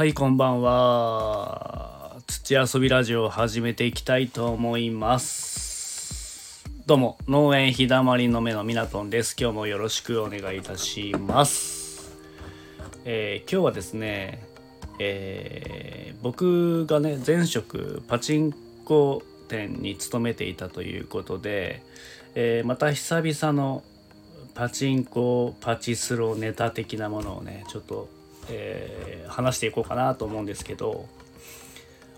[0.00, 2.16] はいこんばんは。
[2.26, 6.64] 土遊びラジオを始めていきたいと思います。
[6.86, 9.36] どうも農園日だまりの目のみなとんです。
[9.38, 12.16] 今日もよろしくお願いいたします。
[13.04, 14.42] えー、今日はですね
[14.98, 18.54] えー、僕がね前職パチン
[18.86, 21.82] コ店に勤めていたということで、
[22.34, 23.82] えー、また久々の
[24.54, 28.08] パチンコパチスロネタ的なものをねちょっと、
[28.50, 31.06] えー、話していこうかなと思うんですけど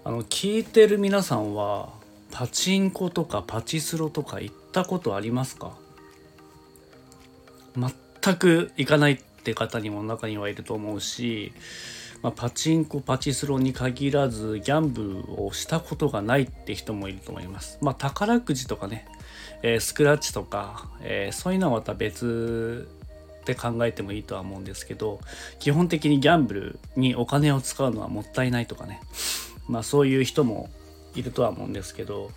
[0.04, 1.90] あの聞いてる皆さんは
[2.30, 5.76] パチンコとかパチスロとか行ったことありますか？
[7.76, 11.52] 全く行かないって方にも中にはいると思うし
[12.22, 17.78] まあ、パチンコパチスロに限らずギャンブルをしたことがないって人もいると思います。
[17.82, 19.08] まあ、宝くじとかね、
[19.62, 22.88] えー、スクラッチとか、えー、そういうのはまた別
[23.42, 25.20] って考えてもいいとは思うんですけど
[25.58, 29.00] 基本的にギャンブルにお金を使うのはもったいないとかね。
[29.68, 30.70] まあそういう人も
[31.14, 32.30] いるとは思うんですけど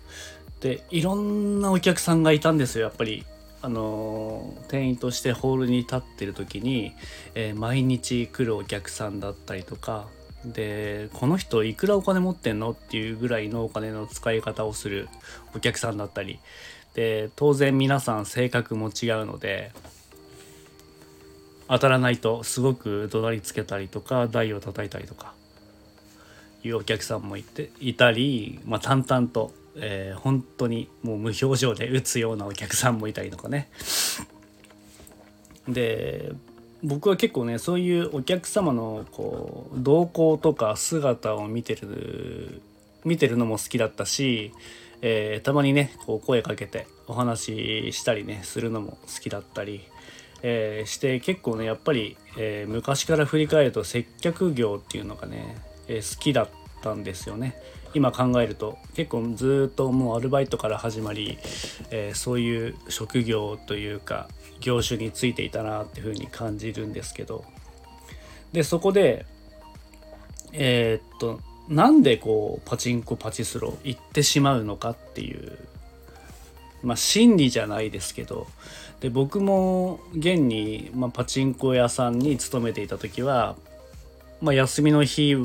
[0.60, 3.24] でいろんなお客さんがいたんですよやっぱり。
[3.62, 6.92] あの店員としてホールに立ってる時に、
[7.34, 10.06] えー、毎日来るお客さんだったりとか
[10.44, 15.08] でこの人いくらお金持ってんのっていうぐらいのお金の使い方をする
[15.56, 16.38] お客さんだったり
[16.94, 19.72] で当然皆さん性格も違うので
[21.68, 25.32] 当たらないとすごく怒鳴りつけたりとか台を叩いたりとか
[26.62, 33.68] いうお客さんもいていたり、まあ、淡々とえー、本当にもう無表情で打つようなお客さんもいたりとかね。
[35.68, 36.32] で
[36.82, 42.62] 僕は結構ねそういうお客様のこう動向とか姿を見てる
[43.04, 44.52] 見てるのも好きだったし、
[45.02, 49.82] えー、たまにねこう声かけてお話ししたりねするのも好きだったり、
[50.48, 55.56] えー、して結構ねやっぱり、えー、昔から振り返ると接客業っていうのがね、
[55.88, 56.48] え好きだっ
[56.82, 57.56] たんですよね。
[57.94, 61.38] 今考えると結構ずっともうアルバイトから始まり、
[61.90, 64.28] え、そういう職業というか
[64.60, 67.44] 業種についていたなっていうふうに感じるんですけど
[68.52, 69.26] でそこで
[70.52, 75.58] え、っとなんでこうパチンコパチスロ行ってしまうのかっていう
[76.86, 78.46] まあ心理じゃないですけど
[79.00, 83.56] で僕も現に、まあ、パチンコ屋さんに勤めていた時は、
[84.40, 85.36] まあ、休みの日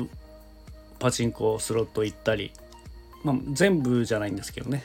[0.98, 2.52] パチンコスロット行ったり、
[3.24, 4.84] まあ、全部じゃないんですけどね。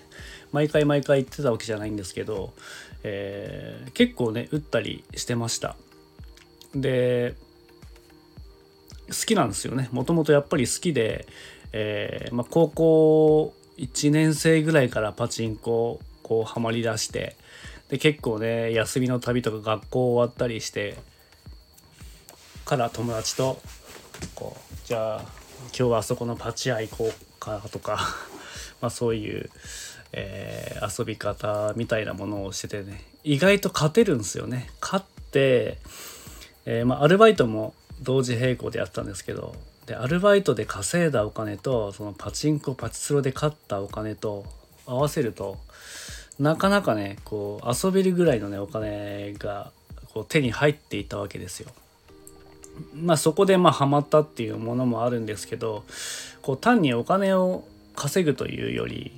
[0.52, 2.54] 毎回毎回行ってたわけじゃないんですけど、
[3.04, 5.76] えー、結構ね打ったりしてました。
[6.74, 7.36] で
[9.10, 9.90] 好きなんですよね。
[9.92, 11.28] もともとやっぱり好きで、
[11.72, 17.36] えー、まあ、高校1年生ぐらいからパチンコこうハマりだして
[17.90, 20.98] で結構ね休みの旅とか学校終わったりして
[22.66, 23.62] から友達と
[24.36, 25.22] こうじゃあ
[25.68, 28.00] 今日はあそこのパチ屋行こうかとか
[28.82, 29.50] まあそういう、
[30.12, 34.70] えー、遊び方みたいなものをしててね意外と勝てるんですよね。
[34.82, 35.80] 勝って、
[36.66, 39.56] えー、まあ、アルバイトも同時並行でやったんですけど
[39.86, 44.46] でアルバイトで稼いだお金とそのパチンコパチスロで勝ったお金と
[44.86, 45.58] 合わせると
[46.40, 49.72] なかなかねこう遊べるぐらいのねお金が
[50.14, 51.70] こう手に入っていたわけですよ。
[52.94, 55.84] まあそこでまあハマったっていうものもあるんですけど
[56.42, 57.64] こう単にお金を
[57.96, 59.12] 稼ぐというより、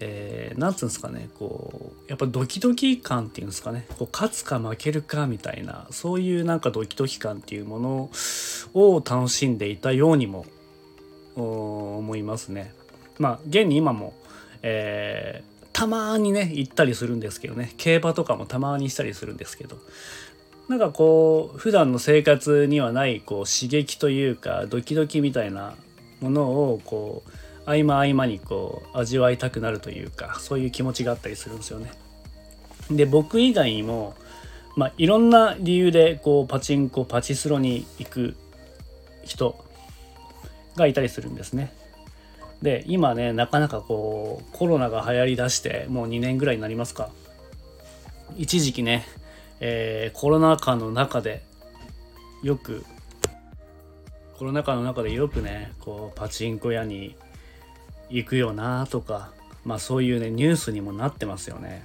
[0.00, 8.10] えー、なんつうんですかねこうやっぱドキドキ感っていうんですかねこう勝つか負けるかみたいなそういうなんかドキドキ感っていうもの
[8.72, 10.46] を楽しんでいたようにも
[11.36, 12.74] 思いますね。
[13.18, 14.14] まあ現に今も、
[14.62, 19.76] えー、たまにね行ったりするんですけどね競馬とかもたまにしたりするんですけど
[20.68, 25.74] なんかこう普段の生活にはないこう刺激というかドキドキみたいな
[26.20, 27.30] ものをこう
[27.64, 31.90] 合間合間にこう味わいたくなるというかそういう気持ちがあったりするんですよね。
[32.90, 34.14] で僕以外にも、
[34.76, 38.36] まあ、いろんな理由でこうパチンコパチスロに行く
[39.24, 39.56] 人
[40.76, 41.72] がいたりするんですね。
[42.62, 47.10] で今ねなかなかこうコロナが流行りだしてもう2年ぐらいになりますか
[48.36, 49.04] 一時期ね
[49.64, 51.40] えー、コロナ禍の中で
[52.42, 52.84] よく
[54.36, 57.14] コロナ禍の中でよくねこうパチンコ屋に
[58.10, 59.30] 行くよなとか
[59.64, 61.84] まあそういうねニュースにもなってますよね。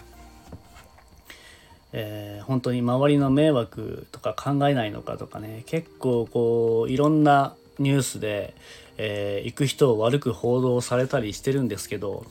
[1.94, 8.54] えー、本当に周りの迷惑とか考えないのかとかね結構こういろんなニュースで、
[8.98, 12.26] えー、行く人を悪く報道されたりしてるんですけど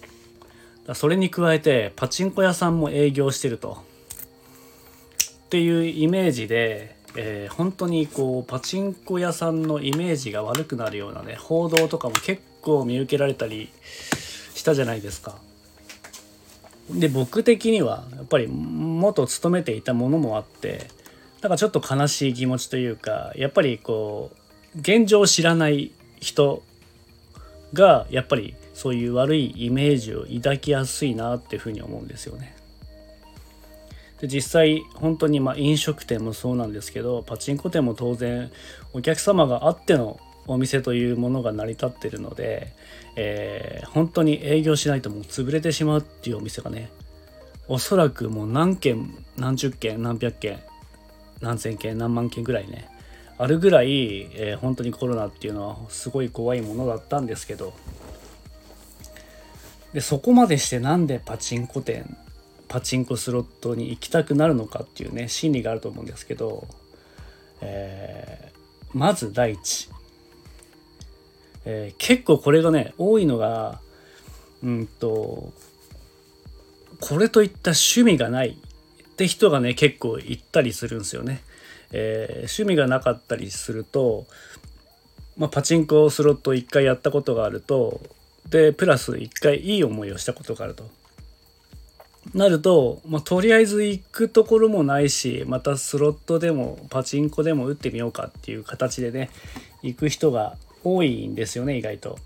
[0.94, 3.84] それに加えてパチンコ屋さんも営業してると。
[5.46, 13.70] っていうイメージでえー、本当にこうパチンコ屋さんのイメージが悪くなるようなね報道とかも結構見受けられたり
[14.54, 15.38] したじゃないですか。
[16.90, 20.88] で僕的にはやっぱり元勤めていたものもあって
[21.42, 24.36] なんかちょっと悲しい気持ちというかやっぱりこう
[24.78, 26.62] 現状を知らない人
[27.72, 32.54] がやっぱりそういう悪いイメージを抱きやすいなっていうふうに思うんですよね。
[34.20, 38.50] で実際本当にま飲食店もそうなんですけどパチンコ店も当然
[38.94, 42.72] お客様があってのお店というものが成り立ってるので、
[43.16, 46.90] えー、本当に営業しないともう潰れてしまうっていうお店がね
[47.68, 50.60] おそらくもう何件何十件何百件
[51.40, 52.88] 何千件何万件ぐらいね
[53.38, 57.74] あるぐらい、えー、本当にコロナっていうのはすごい怖いものだったんですけど
[59.92, 62.16] でそこまでしてなんでパチンコ店
[62.68, 66.66] パチンコスロットに行きたくなるのかっていうね心理があると思うんですけど、
[67.60, 69.88] えー、まず第一、
[71.64, 73.80] えー、結構これがね多いのが
[74.62, 75.52] うんと
[77.00, 81.42] これといった趣味がないって人がね結構いったりするんですよね。
[81.92, 84.26] えー、趣味がなかったりすると、
[85.36, 88.00] まあ、パチンコスロット1回やったことがあると
[88.48, 90.88] でプラス1回いい思いをしたことがあると。
[92.34, 99.30] なると、まあ、とりあえず行くところもないしまたスロットでもパチンコでも打ってみようかっていう形でね
[99.82, 102.18] 行く人が多いんですよね意外と。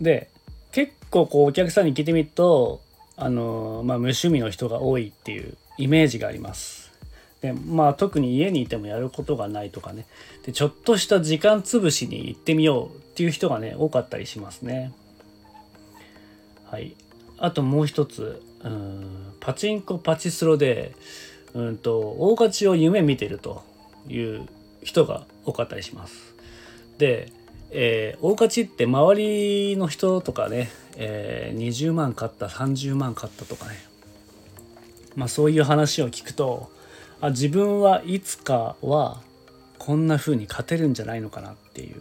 [0.00, 0.30] で
[0.72, 2.80] 結構こうお客さんに聞いてみると
[3.16, 6.90] あのまあ、無趣味の人が多いっていうイメージがあります。
[7.44, 10.06] でまあ特に家にいてもやることがないとかね。
[10.46, 14.94] でちょっとした時間つぶしに行ってみようっていう人がね多かったりしますね。
[16.70, 16.96] はい。
[17.36, 18.42] あともう一つ。
[18.62, 19.34] うん。
[19.40, 20.94] パチンコパチスロで
[21.52, 23.62] うんと大勝ちを夢見てると
[24.08, 24.48] いう
[24.82, 26.34] 人が多かったりします。
[26.96, 27.30] で、
[27.72, 33.76] えー、大勝ちって周りの人とかねえー、20万買った30万買ったとかね。
[35.14, 36.70] まあそういう話を聞くと
[37.20, 39.20] あ自分はいつかは
[39.78, 42.00] こんな風に勝てるんじゃないのかなっていう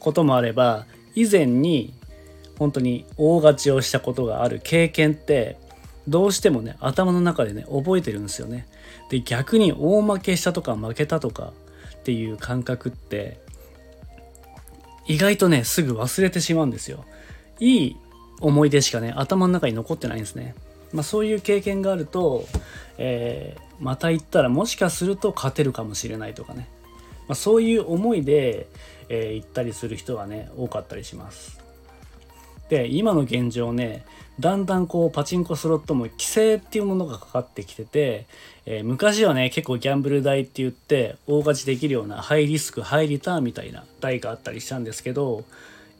[0.00, 1.94] こともあれば以前に
[2.58, 5.58] 本当に大勝ちをしたことがある経験って
[6.08, 8.66] どうしてもね頭の中でね覚えてるんですよね。
[9.10, 11.52] で逆に大負けしたとか負けたとか
[11.96, 13.40] っていう感覚って
[15.06, 17.04] 意外とねすぐ忘れてしまうんですよ。
[17.58, 17.96] いい
[18.40, 20.54] 思い出しかね頭の中に残ってないんですね。
[20.96, 22.46] まあ、そういう経験があると、
[22.96, 26.68] えー、また行ったらもしかすると勝てるかもしれないとかね、
[27.28, 28.66] まあ、そういう思いで、
[29.10, 31.60] えー、行ったりする人がね多かったりします。
[32.70, 34.04] で今の現状ね
[34.40, 38.26] だんだんこうパチンコスロットも規制っていうものがかかってきてて、
[38.64, 45.44] えー、昔はね結構ギャンブル台って言って大勝ちできるようなハイリスクハイリターンみたいな台があったりしたんですけど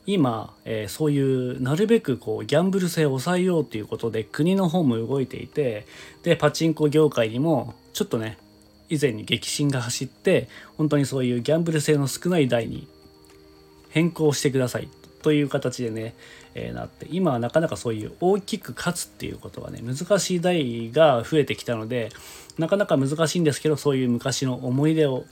[0.06, 5.86] 今、えー、そういうなるべくこうギャンブル性を抑えようということで国の方も動いていて
[6.22, 8.38] でパチンコ業界にもちょっとね
[8.88, 12.86] 以前に激震が走って本当にそういうギャンブル性の少ない台に
[13.90, 14.88] 変更してください
[15.22, 16.14] という形でね、
[16.54, 22.10] えー、なって今はなかなかそういう大きく勝つっていうことがね難しい台が増えてきたので
[22.58, 25.24] なかなか難しいんですけどそういう昔の思い出を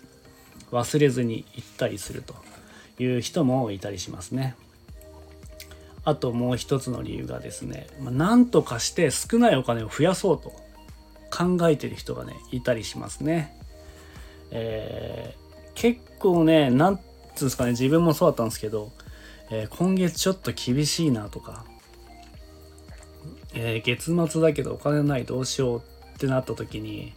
[0.72, 2.34] 忘れずに行ったりすると
[2.98, 4.56] いう人もいたりしますね。
[6.04, 10.52] あともう一つの理由がですね、まあ、なんとかして少ないお金を増やそうと
[11.30, 13.56] 考えてる人がねいたりしますね。
[14.50, 17.00] えー、結構ねなん
[17.34, 18.92] つうんですかね自分もそうだったんですけど、
[19.50, 21.64] えー、今月ちょっと厳しいなとか、
[23.54, 25.82] えー、月末だけどお金ないどうしよう
[26.14, 27.14] ってなった時に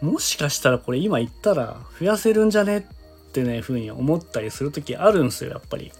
[0.00, 5.90] もしかしたらこれ今言ったら増やせるんじゃねってねふうに思ったりする時あるんですよやっぱり。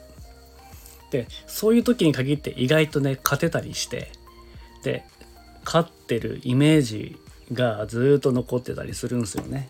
[1.10, 4.10] でそういう時に限って意外とね勝てたりして
[4.82, 5.04] で
[5.64, 7.18] 勝ってるイメージ
[7.52, 9.68] がずっと残ってたりするんですよね。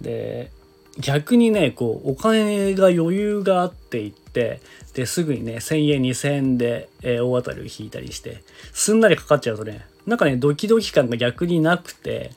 [0.00, 0.50] で
[0.98, 4.60] 逆にねこうお金が余裕があっていって
[4.94, 12.30] ですぐにね1,000円2,000円で、えー、大当たりを引いたりしてすんなりかかっちゃうとねなんかねドキドキ感が逆になくて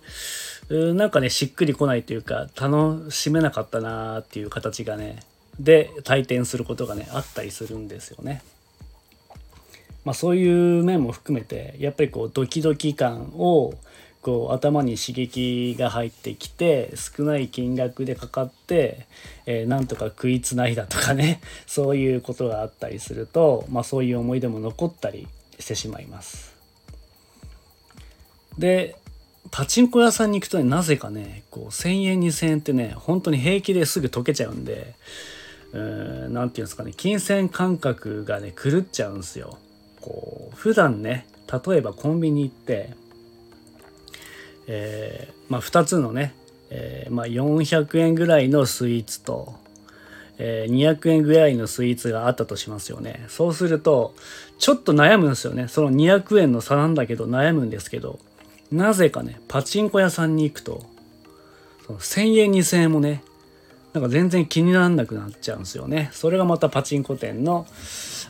[0.69, 5.19] なんかねしっくりこないというか楽しめなかったなーっていう形がね
[5.59, 8.41] で退店することがねあったりするんですよね。
[10.05, 13.73] まあ、そういう面も含めてやっぱりこうドキドキ感を
[14.21, 19.05] こう頭に刺激が入ってきて少ない金額でかかって、
[19.45, 25.27] えー、なんとか食いつないだとかね そういうことがあったりすると、まあ、そういう思い出も残ったり
[25.59, 26.55] してしまいます。
[28.57, 28.95] で
[29.51, 34.93] パチンコ屋さんに行くとねなぜかねこう1,000円2,000円ってね本当に平気ですぐ溶けちゃうんで
[35.74, 39.57] 何て言うんですかね金銭感覚がね狂っちゃうんですよ。
[40.01, 42.93] こう普段ね例えばコンビニ行って、
[44.67, 46.36] えー、まあ、2つのね、
[46.69, 49.55] えー、まあ、400円ぐらいのスイーツと、
[50.38, 54.13] えー、200円ぐらいのスイーツがあったとしますよねそうすると
[54.59, 58.19] ちょっと悩むんですよねその200円の差なんだけど悩むんですけど
[58.71, 60.83] なぜかねパチンコ屋さんに行くと
[61.86, 63.24] その1,000円2,000円もね
[63.94, 66.10] なんか全然気にならなくなっちゃうんですよね。
[66.12, 67.65] それがまたパチンコ店の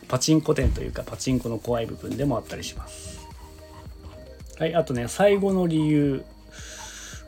[0.08, 3.28] パチンコ店というかパチンコの怖い部分でもあったりします。
[4.58, 6.24] はいあとね最後の理由。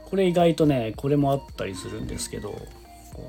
[0.10, 2.60] これ意外とねこれもあったりするんですけど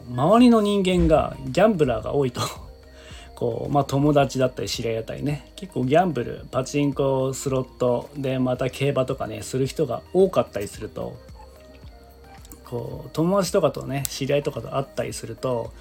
[0.08, 2.40] 周りの人間がギャンブラーが多いと
[3.36, 11.18] こうまあ友達だったり知り合いだったりね結構ギャンブルパチンコスロットでまた競馬とかねする人が多かったりすると
[12.70, 15.72] こう友達とかとね知り合いとかと会ったりすると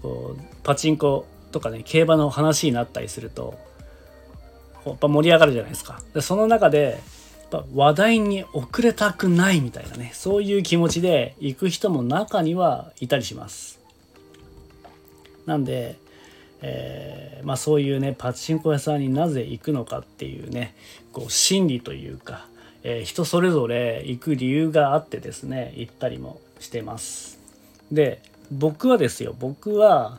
[0.00, 3.58] こうパチンコとかね競馬の話になったりすると
[4.86, 6.00] やっぱ盛り上がるじゃないですか。
[6.14, 7.00] でその中で
[7.52, 13.78] やっぱ話題に遅れたくないみたいなねそういう気持ちで行く人も中にはいたりします。
[15.44, 15.98] なんで、
[16.60, 20.74] えー、まあ、そういうねパチンコ屋さんになぜ行くのかっていうね
[21.12, 22.46] こう心理というか、
[22.82, 27.38] えー、人それぞれ行く理由があってですね行ったりもしてます。
[27.90, 28.20] で
[28.50, 30.18] 僕はですよ僕は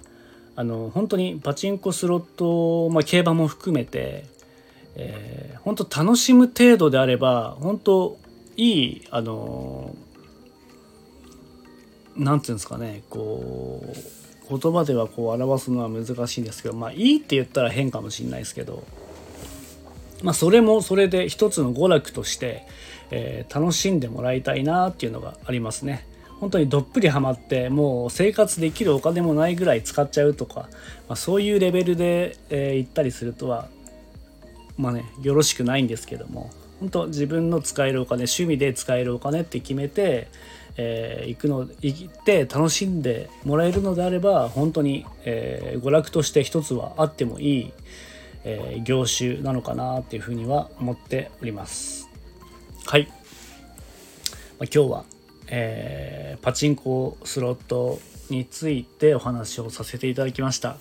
[0.55, 4.25] あの本当にパチンコスロット、まあ、競馬も含めて
[5.01, 8.17] えー、本当楽しむ程度であれば本当
[8.57, 9.95] いいあの
[12.17, 13.81] なんていうんですかねこ
[14.51, 18.83] う言葉ではこう表すのは難しいんですけどまあいいって言ったら変かもしれないですけど
[20.23, 22.65] まあそれもそれで一つの娯楽として、
[23.11, 26.05] えー、楽しんでもらいたいなっていうのがありますね。
[26.39, 30.69] 本当にどっぷりハマってもう生活できるお金もないぐらい使っちゃうとか、
[31.07, 33.67] まあ、そういうレベルで、えー、行ったりするとは
[34.77, 36.49] まあねよろしくないんですけども
[36.79, 40.29] 本当自分の使えるお金趣味で使えるお金って決めて、
[40.77, 47.73] えー、行くの行って楽しんでもらえるのであれば本当に、えー、娯楽として一つはあってもいい、
[48.43, 52.09] えー、業種なのかなっていうふうには思っております。
[52.85, 53.19] はい、まあ、
[54.63, 55.05] 今日は、
[55.47, 60.77] えー、パチンコスロットについてお話をさせていただきました。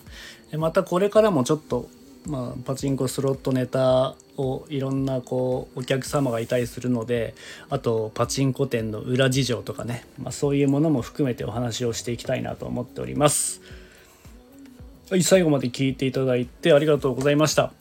[0.56, 1.88] またこれからもちょっと
[2.28, 7.34] まあ、パチンコスロットネタをいろんなこうお客様がいたりするので
[7.70, 13.62] あとパチンコ店の裏事情とかね、まあ、そういうものも含めてお話をしていきたいなと思っております
[15.10, 17.72] はい最後まで聞いていただいてありがとうございました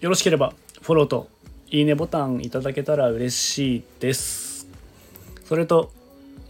[0.00, 1.28] よろしければフォローと
[1.70, 4.68] いいねボタンいただけたら嬉しいです
[5.46, 5.90] それと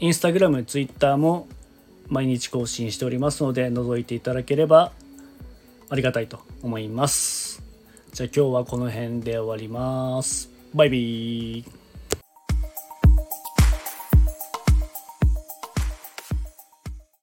[0.00, 1.46] インスタグラム、ツイッターも
[2.08, 4.90] 毎日更新しておりますので覗いていただければ
[5.88, 7.62] ありがたいと思います。
[8.12, 10.50] じゃあ今日はこの辺で終わります。
[10.74, 11.83] バイビー。